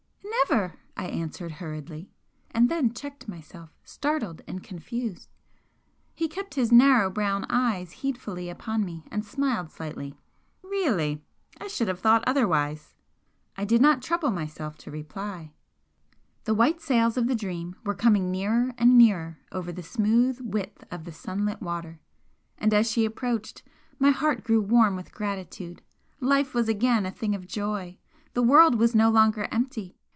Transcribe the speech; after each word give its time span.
"Never!" 0.49 0.73
I 0.97 1.05
answered, 1.05 1.51
hurriedly, 1.53 2.09
and 2.51 2.67
then 2.67 2.93
checked 2.93 3.27
myself, 3.29 3.69
startled 3.85 4.41
and 4.47 4.61
confused. 4.63 5.29
He 6.13 6.27
kept 6.27 6.55
his 6.55 6.71
narrow 6.73 7.09
brown 7.09 7.45
eyes 7.49 7.91
heedfully 7.93 8.49
upon 8.49 8.83
me 8.83 9.05
and 9.11 9.23
smiled 9.23 9.71
slightly. 9.71 10.19
"Really! 10.63 11.23
I 11.59 11.67
should 11.69 11.87
have 11.87 11.99
thought 12.01 12.23
otherwise!" 12.27 12.95
I 13.55 13.63
did 13.63 13.81
not 13.81 14.01
trouble 14.01 14.29
myself 14.31 14.77
to 14.79 14.91
reply. 14.91 15.53
The 16.43 16.53
white 16.55 16.81
sails 16.81 17.15
of 17.17 17.27
the 17.27 17.35
'Dream' 17.35 17.75
were 17.85 17.95
coming 17.95 18.29
nearer 18.29 18.73
and 18.77 18.97
nearer 18.97 19.37
over 19.53 19.71
the 19.71 19.83
smooth 19.83 20.41
width 20.41 20.83
of 20.91 21.05
the 21.05 21.13
sunlit 21.13 21.61
water, 21.61 22.01
and 22.57 22.73
as 22.73 22.91
she 22.91 23.05
approached 23.05 23.63
my 23.99 24.09
heart 24.09 24.43
grew 24.43 24.59
warm 24.61 24.97
with 24.97 25.13
gratitude. 25.13 25.81
Life 26.19 26.53
was 26.53 26.67
again 26.67 27.05
a 27.05 27.11
thing 27.11 27.35
of 27.35 27.47
joy! 27.47 27.99
the 28.33 28.43
world 28.43 28.75
was 28.75 28.93
no 28.93 29.09
longer 29.09 29.47
empty! 29.49 29.95